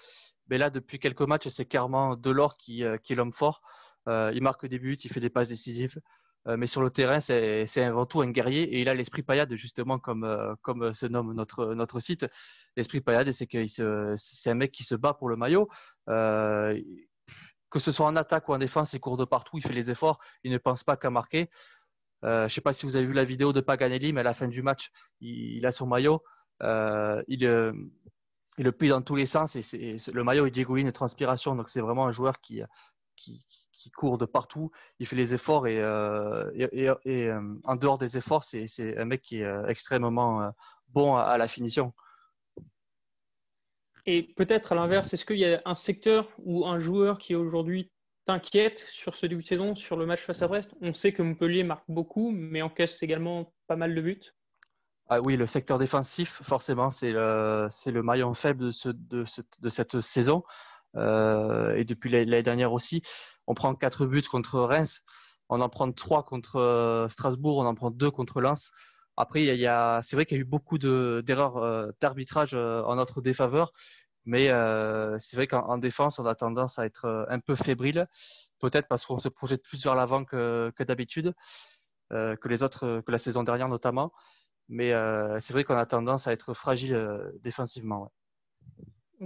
Mais 0.49 0.57
là, 0.57 0.69
depuis 0.69 0.99
quelques 0.99 1.21
matchs, 1.21 1.47
c'est 1.47 1.63
clairement 1.63 2.17
Delors 2.17 2.57
qui, 2.57 2.83
euh, 2.83 2.97
est 3.09 3.15
l'homme 3.15 3.31
fort. 3.31 3.61
Euh, 4.09 4.33
il 4.35 4.43
marque 4.43 4.65
des 4.65 4.79
buts, 4.79 4.97
il 5.01 5.09
fait 5.09 5.21
des 5.21 5.29
passes 5.29 5.47
décisives. 5.47 5.97
mais 6.45 6.67
sur 6.67 6.81
le 6.81 6.89
terrain, 6.89 7.21
c'est 7.21 7.83
avant 7.83 8.05
tout 8.05 8.19
un 8.21 8.31
guerrier 8.31 8.63
et 8.63 8.81
il 8.81 8.89
a 8.89 8.93
l'esprit 8.93 9.21
paillade, 9.21 9.53
justement, 9.55 9.97
comme, 9.99 10.25
se 10.93 11.05
nomme 11.05 11.33
notre, 11.33 11.73
notre 11.73 11.99
site. 12.01 12.25
L'esprit 12.75 12.99
paillade, 12.99 13.31
c'est 13.31 13.47
c'est 14.17 14.49
un 14.49 14.55
mec 14.55 14.71
qui 14.71 14.83
se 14.83 14.95
bat 14.95 15.13
pour 15.13 15.29
le 15.29 15.37
maillot 15.37 15.69
que 17.71 17.79
ce 17.79 17.91
soit 17.91 18.05
en 18.05 18.15
attaque 18.15 18.49
ou 18.49 18.53
en 18.53 18.57
défense, 18.59 18.93
il 18.93 18.99
court 18.99 19.17
de 19.17 19.25
partout, 19.25 19.57
il 19.57 19.63
fait 19.63 19.73
les 19.73 19.89
efforts, 19.89 20.19
il 20.43 20.51
ne 20.51 20.57
pense 20.57 20.83
pas 20.83 20.97
qu'à 20.97 21.09
marquer. 21.09 21.49
Euh, 22.23 22.41
je 22.41 22.43
ne 22.43 22.49
sais 22.49 22.61
pas 22.61 22.73
si 22.73 22.85
vous 22.85 22.95
avez 22.95 23.05
vu 23.05 23.13
la 23.13 23.23
vidéo 23.23 23.53
de 23.53 23.61
Paganelli, 23.61 24.13
mais 24.13 24.19
à 24.19 24.23
la 24.23 24.33
fin 24.33 24.47
du 24.47 24.61
match, 24.61 24.91
il, 25.21 25.65
a 25.65 25.71
son 25.71 25.87
maillot, 25.87 26.21
euh, 26.61 27.23
il, 27.27 27.45
euh, 27.45 27.73
il, 28.57 28.65
le 28.65 28.71
plie 28.71 28.89
dans 28.89 29.01
tous 29.01 29.15
les 29.15 29.25
sens 29.25 29.55
et, 29.55 29.95
le 30.13 30.23
maillot 30.23 30.45
il 30.45 30.51
dégouline 30.51 30.87
de 30.87 30.91
transpiration. 30.91 31.55
Donc 31.55 31.69
c'est 31.69 31.81
vraiment 31.81 32.05
un 32.05 32.11
joueur 32.11 32.39
qui, 32.41 32.61
court 33.95 34.17
de 34.17 34.25
partout, 34.25 34.71
il 34.99 35.07
fait 35.07 35.15
les 35.15 35.33
efforts 35.33 35.65
et, 35.65 35.81
en 35.81 37.75
dehors 37.77 37.97
des 37.97 38.17
efforts, 38.17 38.43
c'est 38.43 38.97
un 38.97 39.05
mec 39.05 39.21
qui 39.21 39.41
est 39.41 39.69
extrêmement 39.69 40.51
bons 40.89 41.15
à, 41.15 41.37
la 41.37 41.47
finition. 41.47 41.93
Et 44.05 44.23
peut-être 44.23 44.71
à 44.71 44.75
l'inverse, 44.75 45.13
est-ce 45.13 45.25
qu'il 45.25 45.37
y 45.37 45.45
a 45.45 45.61
un 45.65 45.75
secteur 45.75 46.29
ou 46.39 46.65
un 46.65 46.79
joueur 46.79 47.17
qui 47.17 47.35
aujourd'hui 47.35 47.91
t'inquiète 48.25 48.79
sur 48.89 49.15
ce 49.15 49.25
début 49.25 49.41
de 49.41 49.47
saison, 49.47 49.75
sur 49.75 49.97
le 49.97 50.05
match 50.05 50.21
face 50.21 50.41
à 50.41 50.47
Brest? 50.47 50.71
On 50.81 50.93
sait 50.93 51.13
que 51.13 51.21
Montpellier 51.21 51.63
marque 51.63 51.85
beaucoup, 51.87 52.31
mais 52.31 52.61
encaisse 52.61 53.01
également 53.03 53.53
pas 53.67 53.75
mal 53.75 53.93
de 53.93 54.01
buts. 54.01 54.21
Ah 55.09 55.21
oui, 55.21 55.35
le 55.35 55.45
secteur 55.45 55.77
défensif, 55.77 56.41
forcément, 56.41 56.89
c'est 56.89 57.11
le, 57.11 58.01
maillon 58.01 58.33
faible 58.33 58.71
de 58.85 59.69
cette 59.69 60.01
saison. 60.01 60.43
Euh, 60.95 61.75
et 61.75 61.85
depuis 61.85 62.09
l'année 62.09 62.43
dernière 62.43 62.73
aussi. 62.73 63.01
On 63.47 63.53
prend 63.53 63.73
4 63.75 64.05
buts 64.05 64.21
contre 64.23 64.59
Reims, 64.59 65.01
on 65.49 65.61
en 65.61 65.69
prend 65.69 65.91
3 65.91 66.23
contre 66.23 66.57
euh, 66.57 67.09
Strasbourg, 67.09 67.59
on 67.59 67.65
en 67.65 67.75
prend 67.75 67.91
2 67.91 68.11
contre 68.11 68.41
Lens. 68.41 68.71
Après, 69.17 69.45
c'est 70.03 70.15
vrai 70.15 70.25
qu'il 70.25 70.37
y 70.37 70.39
a 70.39 70.43
eu 70.43 70.45
beaucoup 70.45 70.77
d'erreurs 70.77 71.57
euh, 71.57 71.91
d'arbitrage 71.99 72.53
en 72.53 72.95
notre 72.95 73.21
défaveur, 73.21 73.71
mais 74.25 74.47
c'est 75.19 75.35
vrai 75.35 75.47
qu'en 75.47 75.77
défense, 75.77 76.19
on 76.19 76.25
a 76.25 76.35
tendance 76.35 76.79
à 76.79 76.85
être 76.85 77.27
un 77.29 77.39
peu 77.39 77.55
fébrile, 77.55 78.07
peut-être 78.59 78.87
parce 78.87 79.05
qu'on 79.05 79.19
se 79.19 79.29
projette 79.29 79.63
plus 79.63 79.83
vers 79.83 79.95
l'avant 79.95 80.25
que, 80.25 80.71
d'habitude, 80.83 81.33
que 82.11 82.47
les 82.47 82.63
autres, 82.63 83.01
que 83.05 83.11
la 83.11 83.17
saison 83.17 83.43
dernière 83.43 83.67
notamment. 83.67 84.11
Mais 84.69 84.93
c'est 85.39 85.53
vrai 85.53 85.63
qu'on 85.63 85.77
a 85.77 85.85
tendance 85.85 86.27
à 86.27 86.33
être 86.33 86.53
fragile 86.53 87.31
défensivement. 87.41 88.11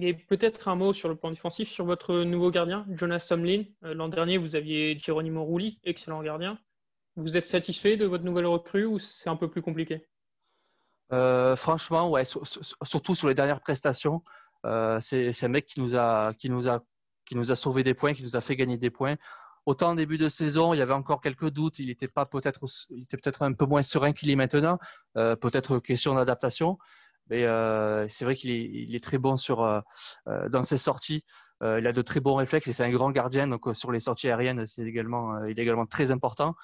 Et 0.01 0.13
peut-être 0.13 0.67
un 0.67 0.75
mot 0.75 0.93
sur 0.93 1.07
le 1.07 1.15
plan 1.15 1.29
défensif, 1.29 1.69
sur 1.69 1.85
votre 1.85 2.23
nouveau 2.23 2.51
gardien, 2.51 2.85
Jonas 2.89 3.19
Somlin. 3.19 3.63
Euh, 3.83 3.93
l'an 3.93 4.09
dernier, 4.09 4.37
vous 4.37 4.55
aviez 4.55 4.97
Geronimo 4.97 5.45
Rulli, 5.45 5.79
excellent 5.83 6.21
gardien. 6.21 6.59
Vous 7.15 7.38
êtes 7.38 7.48
satisfait 7.48 7.98
de 7.98 8.05
votre 8.05 8.24
nouvelle 8.24 8.45
recrue 8.45 8.86
ou 8.86 9.00
c'est 9.00 9.29
un 9.29 9.36
peu 9.36 9.50
plus 9.50 9.62
compliqué? 9.62 10.07
Euh, 11.13 11.55
Franchement, 11.55 12.10
ouais, 12.10 12.24
surtout 12.25 13.15
sur 13.15 13.27
les 13.27 13.34
dernières 13.34 13.62
prestations. 13.62 14.24
Euh, 14.65 15.00
c'est 15.01 15.43
un 15.43 15.48
mec 15.48 15.65
qui 15.65 15.81
nous, 15.81 15.95
a, 15.95 16.34
qui, 16.34 16.50
nous 16.50 16.67
a, 16.67 16.84
qui 17.25 17.36
nous 17.36 17.51
a 17.51 17.55
sauvé 17.55 17.84
des 17.84 17.93
points, 17.93 18.13
qui 18.13 18.24
nous 18.24 18.36
a 18.36 18.41
fait 18.41 18.55
gagner 18.55 18.77
des 18.77 18.89
points. 18.89 19.15
Autant 19.65 19.91
en 19.91 19.95
début 19.95 20.17
de 20.17 20.29
saison, 20.29 20.74
il 20.74 20.77
y 20.77 20.81
avait 20.81 20.93
encore 20.93 21.22
quelques 21.22 21.50
doutes. 21.50 21.79
Il 21.79 21.89
était 21.89 22.07
peut-être, 22.07 22.65
peut-être 23.10 23.41
un 23.41 23.53
peu 23.53 23.65
moins 23.65 23.81
serein 23.81 24.13
qu'il 24.13 24.29
est 24.29 24.36
maintenant. 24.36 24.77
peut-être 25.13 25.79
question 25.79 26.15
d'adaptation. 26.15 26.77
Mais 27.29 27.45
euh, 27.45 28.07
c'est 28.07 28.25
vrai 28.25 28.36
qu'il 28.36 28.95
est, 28.95 29.03
très 29.03 29.17
bon 29.17 29.36
sur, 29.36 29.63
euh, 29.63 29.81
euh, 30.27 30.48
dans 30.50 30.63
ses 30.63 30.77
sorties. 30.77 31.25
il 31.62 31.88
a 31.88 31.91
de 31.91 32.01
très 32.01 32.19
bons 32.19 32.36
réflexes 32.36 32.67
et 32.67 32.74
c'est 32.74 32.84
un 32.84 32.91
grand 32.91 33.12
gardien. 33.12 33.48
Donc 33.48 33.67
sur 33.74 33.91
les 33.91 34.00
sorties 34.00 34.27
aériennes, 34.27 34.65
c'est 34.65 34.84
également, 34.84 35.43
il 35.45 35.60
est 35.60 35.63
également 35.63 35.88
très 35.88 36.12
important. 36.12 36.55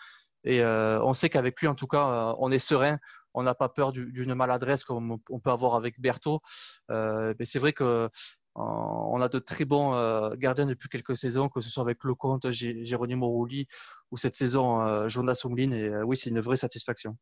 Et 0.43 0.63
on 0.63 1.13
sait 1.13 1.29
qu'avec 1.29 1.59
lui, 1.61 1.67
en 1.67 1.75
tout 1.75 1.87
cas, 1.87 2.35
on 2.39 2.51
est 2.51 2.59
serein. 2.59 2.97
On 3.33 3.43
n'a 3.43 3.55
pas 3.55 3.69
peur 3.69 3.91
d'une 3.93 4.33
maladresse 4.33 4.83
comme 4.83 5.17
on 5.29 5.39
peut 5.39 5.51
avoir 5.51 5.75
avec 5.75 5.99
Berthaud. 5.99 6.41
mais 6.89 7.45
c'est 7.45 7.59
vrai 7.59 7.73
que 7.73 8.09
on 8.55 9.21
a 9.21 9.29
de 9.29 9.39
très 9.39 9.65
bons 9.65 9.91
gardiens 10.35 10.65
depuis 10.65 10.89
quelques 10.89 11.15
saisons, 11.15 11.49
que 11.49 11.61
ce 11.61 11.69
soit 11.69 11.83
avec 11.83 12.03
Lecomte, 12.03 12.51
Jérôme 12.51 13.23
Rouli 13.23 13.67
ou 14.11 14.17
cette 14.17 14.35
saison 14.35 15.07
Jonas 15.07 15.35
Somlin. 15.35 15.71
Et 15.71 16.03
oui, 16.03 16.17
c'est 16.17 16.29
une 16.29 16.41
vraie 16.41 16.57
satisfaction. 16.57 17.17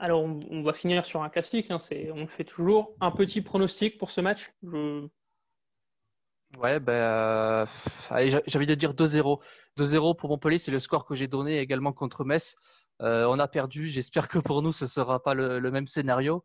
Alors, 0.00 0.22
on, 0.22 0.62
va 0.62 0.72
finir 0.72 1.04
sur 1.04 1.22
un 1.22 1.28
classique. 1.28 1.70
Hein, 1.70 1.78
on 2.14 2.26
fait 2.28 2.44
toujours. 2.44 2.94
Un 3.00 3.10
petit 3.10 3.42
pronostic 3.42 3.98
pour 3.98 4.10
ce 4.10 4.20
match? 4.20 4.52
Ouais, 6.56 6.80
ben, 6.80 6.92
euh, 6.92 7.66
j'ai 8.46 8.56
envie 8.56 8.66
de 8.66 8.74
dire 8.74 8.94
2-0. 8.94 9.40
2-0 9.76 10.16
pour 10.16 10.30
Montpellier, 10.30 10.58
c'est 10.58 10.70
le 10.70 10.80
score 10.80 11.04
que 11.06 11.14
j'ai 11.14 11.28
donné 11.28 11.58
également 11.60 11.92
contre 11.92 12.24
Metz. 12.24 12.56
Euh, 13.02 13.26
on 13.26 13.38
a 13.38 13.46
perdu. 13.48 13.88
J'espère 13.88 14.28
que 14.28 14.38
pour 14.38 14.62
nous, 14.62 14.72
ce 14.72 14.84
ne 14.84 14.88
sera 14.88 15.22
pas 15.22 15.34
le, 15.34 15.70
même 15.70 15.86
scénario. 15.86 16.42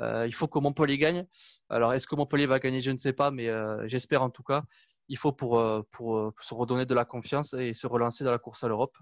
Euh, 0.00 0.26
il 0.26 0.34
faut 0.34 0.48
que 0.48 0.58
Montpellier 0.58 0.98
gagne. 0.98 1.26
Alors, 1.68 1.92
est-ce 1.92 2.06
que 2.06 2.16
Montpellier 2.16 2.46
va 2.46 2.58
gagner? 2.58 2.80
Je 2.80 2.90
ne 2.90 2.98
sais 2.98 3.12
pas, 3.12 3.30
mais 3.30 3.48
j'espère 3.86 4.22
en 4.22 4.30
tout 4.30 4.42
cas. 4.42 4.64
Il 5.08 5.18
faut 5.18 5.32
pour, 5.32 5.62
pour, 5.92 6.32
se 6.40 6.54
redonner 6.54 6.86
de 6.86 6.94
la 6.94 7.04
confiance 7.04 7.52
et 7.54 7.74
se 7.74 7.86
relancer 7.86 8.24
dans 8.24 8.32
la 8.32 8.38
course 8.38 8.64
à 8.64 8.68
l'Europe. 8.68 8.96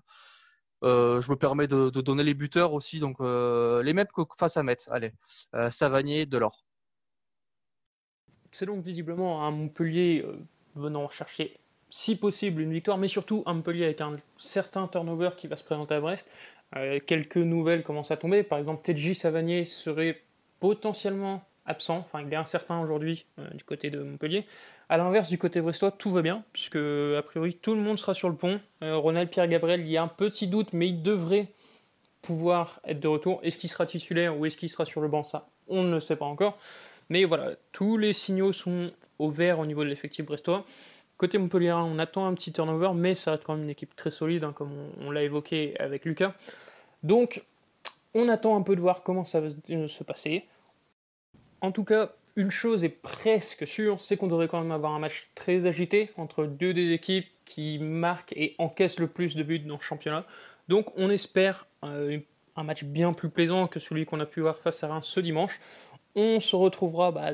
Euh, 0.85 1.21
je 1.21 1.31
me 1.31 1.37
permets 1.37 1.69
de, 1.69 1.91
donner 1.91 2.25
les 2.25 2.35
buteurs 2.35 2.73
aussi, 2.73 2.99
donc 2.99 3.21
euh, 3.21 3.83
les 3.83 3.93
mêmes 3.93 4.07
que 4.07 4.23
face 4.37 4.57
à 4.57 4.63
Metz. 4.63 4.89
Allez, 4.91 5.13
euh, 5.55 5.71
Savanier, 5.71 6.27
Delors. 6.27 6.65
C'est 8.53 8.67
donc 8.67 8.85
visiblement 8.85 9.45
un 9.47 9.51
Montpellier 9.51 10.25
venant 10.77 11.09
chercher, 11.09 11.59
si 11.89 12.17
possible, 12.17 12.63
une 12.63 12.73
victoire, 12.73 12.99
mais 12.99 13.09
surtout 13.09 13.43
un 13.47 13.55
Montpellier 13.55 13.85
avec 13.85 14.01
un 14.01 14.13
certain 14.37 14.87
turnover 14.89 15.31
qui 15.37 15.47
va 15.49 15.57
se 15.57 15.65
présenter 15.65 15.95
à 15.95 16.01
Brest. 16.01 16.37
quelques 17.07 17.37
nouvelles 17.37 17.83
commencent 17.83 18.11
à 18.11 18.17
tomber. 18.17 18.43
Par 18.43 18.59
exemple, 18.59 18.83
Tedji 18.83 19.15
Savanier 19.15 19.65
serait 19.65 20.23
potentiellement 20.61 21.43
absent, 21.67 21.99
enfin 21.99 22.25
il 22.27 22.33
est 22.33 22.37
incertain 22.37 22.81
aujourd'hui 22.81 23.25
du 23.55 23.65
côté 23.65 23.91
de 23.91 24.03
Montpellier. 24.03 24.47
A 24.93 24.99
l'inverse, 24.99 25.31
du 25.31 25.39
côté 25.39 25.63
brestois, 25.63 25.91
tout 25.91 26.11
va 26.11 26.21
bien, 26.21 26.45
puisque 26.53 26.77
a 26.77 27.23
priori 27.23 27.55
tout 27.55 27.75
le 27.75 27.81
monde 27.81 27.99
sera 27.99 28.13
sur 28.13 28.29
le 28.29 28.35
pont. 28.35 28.61
Euh, 28.83 28.99
Ronald 28.99 29.31
Pierre-Gabriel, 29.31 29.81
il 29.81 29.89
y 29.89 29.97
a 29.97 30.03
un 30.03 30.09
petit 30.09 30.49
doute, 30.49 30.75
mais 30.75 30.87
il 30.87 31.03
devrait 31.03 31.49
pouvoir 32.21 32.79
être 32.85 33.01
de 33.01 33.09
retour. 33.09 33.41
Est-ce 33.43 33.57
qu'il 33.57 33.71
sera 33.71 33.87
titulaire 33.87 34.39
ou 34.39 34.45
est-ce 34.45 34.59
qu'il 34.59 34.69
sera 34.69 34.85
sur 34.85 35.01
le 35.01 35.09
banc? 35.09 35.25
Ça, 35.25 35.49
on 35.67 35.83
ne 35.83 35.95
le 35.95 36.01
sait 36.01 36.17
pas 36.17 36.27
encore. 36.27 36.59
Mais 37.09 37.25
voilà, 37.25 37.53
tous 37.73 37.97
les 37.97 38.13
signaux 38.13 38.53
sont 38.53 38.91
au 39.19 39.31
vert 39.31 39.59
au 39.59 39.67
niveau 39.67 39.85
de 39.85 39.89
l'effectif 39.89 40.25
brestois. 40.25 40.65
Côté 41.17 41.39
Montpellier, 41.39 41.73
on 41.73 41.99
attend 41.99 42.27
un 42.27 42.35
petit 42.35 42.53
turnover, 42.53 42.91
mais 42.95 43.15
ça 43.15 43.33
reste 43.33 43.45
quand 43.45 43.55
même 43.55 43.65
une 43.65 43.71
équipe 43.71 43.95
très 43.95 44.11
solide, 44.11 44.45
hein, 44.45 44.53
comme 44.53 44.73
on, 45.01 45.11
l'a 45.11 45.23
évoqué 45.23 45.79
avec 45.79 46.05
Lucas. 46.05 46.35
Donc, 47.03 47.45
on 48.15 48.29
attend 48.29 48.57
un 48.57 48.63
peu 48.63 48.75
de 48.75 48.81
voir 48.81 49.03
comment 49.03 49.25
ça 49.25 49.41
va 49.41 49.49
se 49.51 50.05
passer. 50.05 50.45
En 51.61 51.71
tout 51.71 51.85
cas, 51.85 52.13
une 52.37 52.51
chose 52.51 52.83
est 52.83 52.89
presque 52.89 53.67
sûre, 53.67 54.01
c'est 54.01 54.17
qu'on 54.17 54.27
devrait 54.27 54.49
quand 54.49 54.61
même 54.61 54.73
avoir 54.73 54.93
un 54.95 54.99
match 54.99 55.29
très 55.35 55.67
agité 55.67 56.11
entre 56.17 56.45
deux 56.45 56.73
des 56.73 56.93
équipes 56.93 57.29
qui 57.45 57.79
marquent 57.79 58.33
et 58.35 58.55
encaissent 58.59 58.99
le 58.99 59.07
plus 59.07 59.37
de 59.37 59.43
buts 59.43 59.59
dans 59.59 59.77
le 59.77 59.83
championnat. 59.83 60.25
Donc 60.69 60.97
on 60.97 61.11
espère 61.11 61.67
euh, 61.85 62.19
un 62.57 62.65
match 62.65 62.85
bien 62.85 63.13
plus 63.13 63.29
plaisant 63.29 63.67
que 63.67 63.81
celui 63.81 64.07
qu'on 64.07 64.21
a 64.21 64.27
pu 64.27 64.41
voir 64.41 64.59
face 64.59 64.83
à 64.83 64.89
Reims 64.89 65.07
ce 65.07 65.21
dimanche. 65.21 65.61
On 66.15 66.41
se 66.41 66.55
retrouvera 66.57 67.11
bah, 67.11 67.31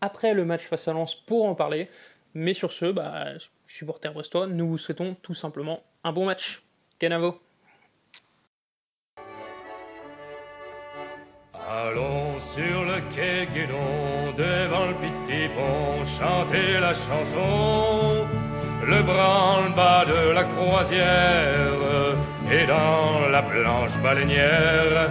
après 0.00 0.34
le 0.34 0.44
match 0.44 0.62
face 0.62 0.86
à 0.88 0.92
Lens 0.92 1.14
pour 1.14 1.46
en 1.46 1.54
parler. 1.54 1.88
Mais 2.34 2.54
sur 2.54 2.72
ce, 2.72 2.86
bah, 2.86 3.26
supporters 3.66 4.12
brestois, 4.12 4.46
nous 4.46 4.68
vous 4.68 4.78
souhaitons 4.78 5.16
tout 5.20 5.34
simplement 5.34 5.82
un 6.04 6.12
bon 6.12 6.26
match. 6.26 6.62
Canavo 6.98 7.40
Allons 11.54 12.38
sur 12.38 12.84
le 12.84 13.00
quai 13.14 13.46
Guédon, 13.52 14.34
devant 14.36 14.86
le 14.86 14.94
petit 14.94 15.48
pont, 15.54 16.04
chanter 16.04 16.80
la 16.80 16.92
chanson. 16.92 18.26
Le 18.86 19.02
branle-bas 19.02 20.04
de 20.06 20.32
la 20.32 20.44
croisière 20.44 22.16
et 22.50 22.66
dans 22.66 23.28
la 23.28 23.42
blanche 23.42 23.96
baleinière. 24.02 25.10